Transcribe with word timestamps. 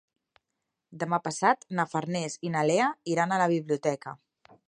Demà 1.03 1.19
passat 1.27 1.67
na 1.79 1.85
Farners 1.91 2.39
i 2.49 2.53
na 2.55 2.65
Lea 2.71 2.89
iran 3.17 3.35
a 3.37 3.41
la 3.45 3.51
biblioteca. 3.55 4.17